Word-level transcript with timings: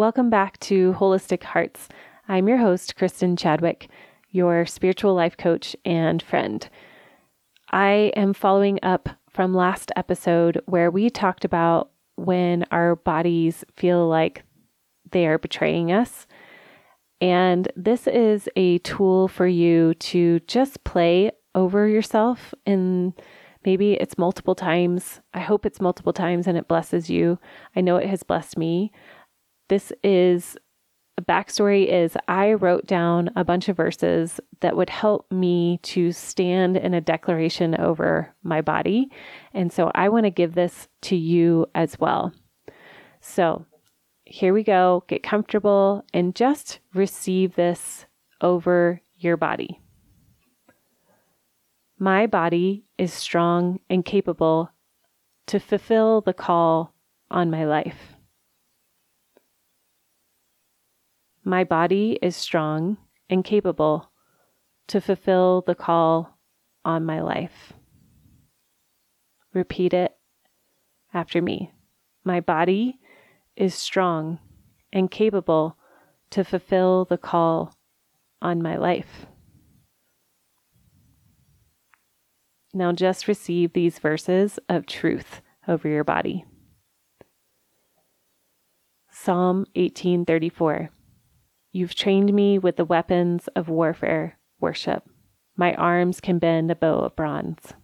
Welcome 0.00 0.30
back 0.30 0.58
to 0.60 0.94
Holistic 0.94 1.42
Hearts. 1.42 1.86
I'm 2.26 2.48
your 2.48 2.56
host, 2.56 2.96
Kristin 2.96 3.38
Chadwick, 3.38 3.90
your 4.30 4.64
spiritual 4.64 5.12
life 5.12 5.36
coach 5.36 5.76
and 5.84 6.22
friend. 6.22 6.66
I 7.70 8.10
am 8.16 8.32
following 8.32 8.78
up 8.82 9.10
from 9.28 9.52
last 9.52 9.92
episode 9.96 10.62
where 10.64 10.90
we 10.90 11.10
talked 11.10 11.44
about 11.44 11.90
when 12.14 12.64
our 12.70 12.96
bodies 12.96 13.62
feel 13.76 14.08
like 14.08 14.42
they 15.10 15.26
are 15.26 15.36
betraying 15.36 15.92
us. 15.92 16.26
And 17.20 17.70
this 17.76 18.06
is 18.06 18.48
a 18.56 18.78
tool 18.78 19.28
for 19.28 19.46
you 19.46 19.92
to 19.92 20.40
just 20.46 20.82
play 20.82 21.30
over 21.54 21.86
yourself 21.86 22.54
and 22.64 23.12
maybe 23.66 23.92
it's 23.94 24.16
multiple 24.16 24.54
times. 24.54 25.20
I 25.34 25.40
hope 25.40 25.66
it's 25.66 25.78
multiple 25.78 26.14
times 26.14 26.46
and 26.46 26.56
it 26.56 26.68
blesses 26.68 27.10
you. 27.10 27.38
I 27.76 27.82
know 27.82 27.96
it 27.96 28.08
has 28.08 28.22
blessed 28.22 28.56
me. 28.56 28.92
This 29.70 29.92
is 30.02 30.56
a 31.16 31.22
backstory 31.22 31.86
is 31.86 32.16
I 32.26 32.54
wrote 32.54 32.88
down 32.88 33.30
a 33.36 33.44
bunch 33.44 33.68
of 33.68 33.76
verses 33.76 34.40
that 34.62 34.76
would 34.76 34.90
help 34.90 35.30
me 35.30 35.78
to 35.84 36.10
stand 36.10 36.76
in 36.76 36.92
a 36.92 37.00
declaration 37.00 37.80
over 37.80 38.34
my 38.42 38.62
body. 38.62 39.12
And 39.54 39.72
so 39.72 39.92
I 39.94 40.08
want 40.08 40.24
to 40.24 40.30
give 40.30 40.56
this 40.56 40.88
to 41.02 41.14
you 41.14 41.66
as 41.72 41.96
well. 42.00 42.32
So 43.20 43.64
here 44.24 44.52
we 44.52 44.64
go. 44.64 45.04
Get 45.06 45.22
comfortable 45.22 46.04
and 46.12 46.34
just 46.34 46.80
receive 46.92 47.54
this 47.54 48.06
over 48.40 49.00
your 49.18 49.36
body. 49.36 49.80
My 51.96 52.26
body 52.26 52.86
is 52.98 53.12
strong 53.12 53.78
and 53.88 54.04
capable 54.04 54.72
to 55.46 55.60
fulfill 55.60 56.22
the 56.22 56.34
call 56.34 56.92
on 57.30 57.52
my 57.52 57.64
life. 57.64 58.16
My 61.44 61.64
body 61.64 62.18
is 62.20 62.36
strong 62.36 62.98
and 63.30 63.44
capable 63.44 64.10
to 64.88 65.00
fulfill 65.00 65.62
the 65.66 65.74
call 65.74 66.38
on 66.84 67.04
my 67.06 67.20
life. 67.20 67.72
Repeat 69.54 69.94
it 69.94 70.16
after 71.14 71.40
me. 71.40 71.72
My 72.24 72.40
body 72.40 72.98
is 73.56 73.74
strong 73.74 74.38
and 74.92 75.10
capable 75.10 75.76
to 76.30 76.44
fulfill 76.44 77.04
the 77.04 77.18
call 77.18 77.74
on 78.42 78.62
my 78.62 78.76
life. 78.76 79.26
Now 82.72 82.92
just 82.92 83.26
receive 83.26 83.72
these 83.72 83.98
verses 83.98 84.58
of 84.68 84.86
truth 84.86 85.40
over 85.66 85.88
your 85.88 86.04
body. 86.04 86.44
Psalm 89.10 89.66
1834 89.74 90.90
You've 91.72 91.94
trained 91.94 92.32
me 92.32 92.58
with 92.58 92.76
the 92.76 92.84
weapons 92.84 93.48
of 93.54 93.68
warfare, 93.68 94.38
worship. 94.58 95.08
My 95.56 95.74
arms 95.74 96.20
can 96.20 96.38
bend 96.38 96.70
a 96.70 96.74
bow 96.74 96.98
of 96.98 97.14
bronze. 97.14 97.74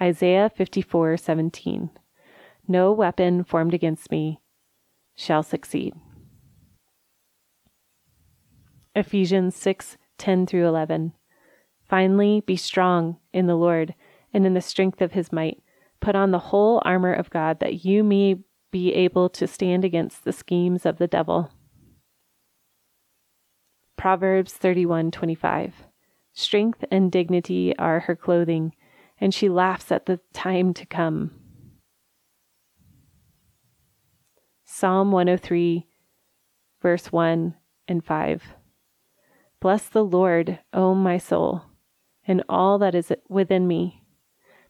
Isaiah 0.00 0.48
54:17 0.48 1.90
No 2.66 2.92
weapon 2.92 3.44
formed 3.44 3.74
against 3.74 4.10
me 4.10 4.40
shall 5.14 5.42
succeed. 5.42 5.94
Ephesians 8.94 9.54
6:10 9.54 10.46
through 10.46 10.66
11 10.66 11.12
Finally 11.82 12.40
be 12.46 12.56
strong 12.56 13.18
in 13.32 13.46
the 13.46 13.56
Lord 13.56 13.94
and 14.32 14.46
in 14.46 14.54
the 14.54 14.60
strength 14.60 15.02
of 15.02 15.12
his 15.12 15.32
might 15.32 15.62
put 16.00 16.14
on 16.14 16.30
the 16.30 16.38
whole 16.38 16.80
armor 16.84 17.12
of 17.12 17.30
God 17.30 17.60
that 17.60 17.84
you 17.84 18.04
may 18.04 18.36
be 18.70 18.92
able 18.94 19.28
to 19.30 19.46
stand 19.46 19.84
against 19.84 20.24
the 20.24 20.32
schemes 20.32 20.84
of 20.84 20.98
the 20.98 21.06
devil. 21.06 21.50
Proverbs 23.96 24.52
31:25 24.54 25.72
Strength 26.32 26.84
and 26.90 27.10
dignity 27.10 27.76
are 27.78 28.00
her 28.00 28.14
clothing, 28.14 28.74
and 29.20 29.34
she 29.34 29.48
laughs 29.48 29.90
at 29.90 30.06
the 30.06 30.20
time 30.32 30.72
to 30.74 30.86
come. 30.86 31.32
Psalm 34.64 35.10
103 35.10 35.88
verse 36.80 37.10
1 37.10 37.54
and 37.88 38.04
5 38.04 38.42
Bless 39.60 39.88
the 39.88 40.04
Lord, 40.04 40.60
O 40.72 40.94
my 40.94 41.18
soul, 41.18 41.62
and 42.24 42.44
all 42.48 42.78
that 42.78 42.94
is 42.94 43.12
within 43.28 43.66
me. 43.66 44.04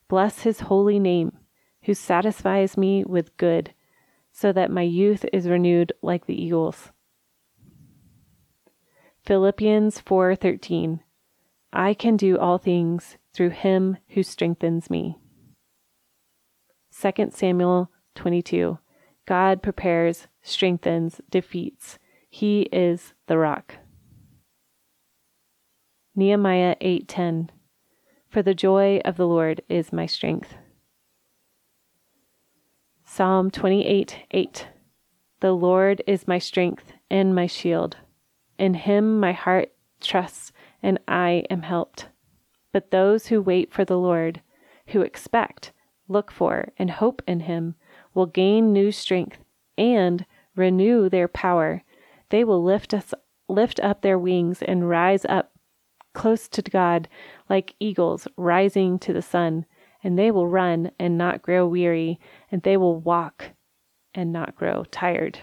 Bless 0.09 0.41
his 0.41 0.61
holy 0.61 0.99
name, 0.99 1.37
who 1.83 1.93
satisfies 1.93 2.79
me 2.79 3.05
with 3.05 3.37
good 3.37 3.75
so 4.39 4.53
that 4.53 4.71
my 4.71 4.83
youth 4.83 5.25
is 5.33 5.49
renewed 5.49 5.93
like 6.01 6.27
the 6.27 6.43
eagles. 6.43 6.93
Philippians 9.27 10.01
4:13 10.01 11.01
I 11.73 11.93
can 11.93 12.17
do 12.17 12.39
all 12.39 12.57
things 12.57 13.19
through 13.33 13.51
him 13.51 13.97
who 14.11 14.23
strengthens 14.23 14.89
me. 14.89 15.19
2 16.93 17.31
Samuel 17.31 17.91
22 18.15 18.79
God 19.27 19.61
prepares, 19.61 20.29
strengthens, 20.41 21.21
defeats. 21.29 21.99
He 22.31 22.63
is 22.73 23.15
the 23.27 23.39
rock. 23.39 23.79
Nehemiah 26.15 26.77
8:10 26.81 27.51
For 28.29 28.43
the 28.43 28.55
joy 28.55 29.01
of 29.05 29.17
the 29.17 29.27
Lord 29.27 29.63
is 29.69 29.93
my 29.93 30.07
strength. 30.07 30.55
Psalm 33.11 33.51
28 33.51 34.27
8. 34.33 34.69
The 35.41 35.53
Lord 35.53 36.03
is 36.07 36.29
my 36.29 36.39
strength 36.39 36.93
and 37.11 37.35
my 37.35 37.47
shield. 37.47 37.97
In 38.59 38.75
him 38.75 39.19
my 39.19 39.33
heart 39.33 39.73
trusts, 39.99 40.53
and 40.83 41.01
I 41.09 41.45
am 41.49 41.63
helped. 41.63 42.09
But 42.71 42.91
those 42.91 43.29
who 43.29 43.41
wait 43.41 43.73
for 43.73 43.85
the 43.85 43.99
Lord, 43.99 44.43
who 44.89 45.01
expect, 45.01 45.73
look 46.07 46.31
for, 46.31 46.73
and 46.77 46.91
hope 46.91 47.23
in 47.27 47.41
him, 47.41 47.77
will 48.13 48.27
gain 48.27 48.75
new 48.75 48.93
strength 48.93 49.39
and 49.79 50.27
renew 50.55 51.09
their 51.09 51.29
power. 51.29 51.83
They 52.29 52.45
will 52.45 52.63
lift 52.63 52.93
us 52.93 53.15
lift 53.49 53.81
up 53.81 54.03
their 54.03 54.19
wings 54.19 54.61
and 54.61 54.89
rise 54.89 55.25
up 55.25 55.53
close 56.13 56.47
to 56.49 56.63
God 56.63 57.09
like 57.49 57.75
eagles 57.81 58.29
rising 58.37 58.99
to 58.99 59.15
the 59.15 59.23
sun 59.23 59.65
and 60.03 60.19
they 60.19 60.31
will 60.31 60.47
run 60.47 60.91
and 60.99 61.19
not 61.19 61.43
grow 61.43 61.67
weary, 61.67 62.21
and 62.51 62.63
they 62.63 62.77
will 62.77 63.01
walk 63.01 63.51
and 64.15 64.33
not 64.33 64.55
grow 64.55 64.85
tired. 64.85 65.41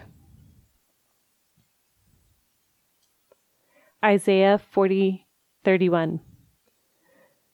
Isaiah 4.03 4.59
40:31 4.59 6.19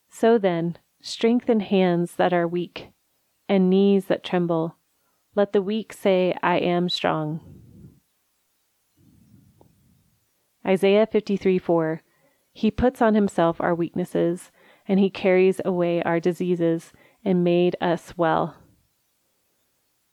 So 0.09 0.37
then, 0.37 0.77
strengthen 1.01 1.61
hands 1.61 2.15
that 2.15 2.33
are 2.33 2.47
weak 2.47 2.89
and 3.47 3.69
knees 3.69 4.05
that 4.05 4.23
tremble. 4.23 4.77
Let 5.35 5.53
the 5.53 5.61
weak 5.61 5.93
say, 5.93 6.35
I 6.43 6.57
am 6.57 6.89
strong. 6.89 7.39
Isaiah 10.65 11.07
53:4 11.07 12.01
He 12.53 12.69
puts 12.69 13.01
on 13.01 13.15
himself 13.15 13.61
our 13.61 13.73
weaknesses 13.73 14.51
and 14.91 14.99
he 14.99 15.09
carries 15.09 15.61
away 15.63 16.03
our 16.03 16.19
diseases 16.19 16.91
and 17.23 17.45
made 17.45 17.77
us 17.79 18.17
well. 18.17 18.57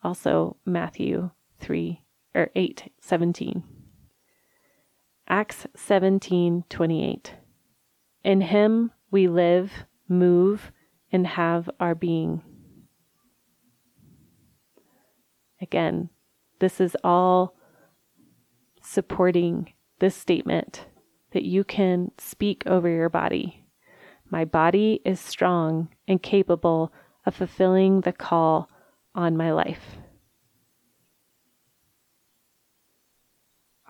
Also 0.04 0.56
Matthew 0.64 1.32
3 1.58 2.00
or 2.32 2.50
8:17. 2.54 3.64
Acts 5.26 5.66
17:28. 5.74 7.32
In 8.22 8.40
him 8.40 8.92
we 9.10 9.26
live, 9.26 9.84
move, 10.06 10.70
and 11.10 11.26
have 11.26 11.68
our 11.80 11.96
being. 11.96 12.42
Again, 15.60 16.08
this 16.60 16.80
is 16.80 16.96
all 17.02 17.56
supporting 18.80 19.72
this 19.98 20.14
statement 20.14 20.86
that 21.32 21.42
you 21.42 21.64
can 21.64 22.12
speak 22.16 22.64
over 22.64 22.88
your 22.88 23.08
body. 23.08 23.64
My 24.30 24.44
body 24.44 25.00
is 25.04 25.20
strong 25.20 25.88
and 26.06 26.22
capable 26.22 26.92
of 27.24 27.34
fulfilling 27.34 28.02
the 28.02 28.12
call 28.12 28.68
on 29.14 29.36
my 29.36 29.52
life. 29.52 29.98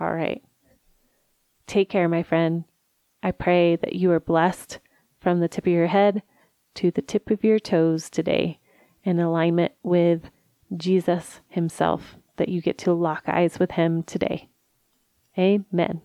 All 0.00 0.12
right. 0.12 0.42
Take 1.66 1.90
care, 1.90 2.08
my 2.08 2.22
friend. 2.22 2.64
I 3.22 3.32
pray 3.32 3.76
that 3.76 3.94
you 3.94 4.12
are 4.12 4.20
blessed 4.20 4.78
from 5.20 5.40
the 5.40 5.48
tip 5.48 5.66
of 5.66 5.72
your 5.72 5.88
head 5.88 6.22
to 6.76 6.90
the 6.90 7.02
tip 7.02 7.30
of 7.30 7.42
your 7.42 7.58
toes 7.58 8.08
today 8.08 8.60
in 9.02 9.18
alignment 9.18 9.72
with 9.82 10.30
Jesus 10.76 11.40
Himself, 11.48 12.16
that 12.36 12.48
you 12.48 12.62
get 12.62 12.78
to 12.78 12.92
lock 12.92 13.24
eyes 13.26 13.58
with 13.58 13.72
Him 13.72 14.04
today. 14.04 14.48
Amen. 15.36 16.02